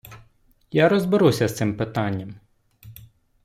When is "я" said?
0.71-0.89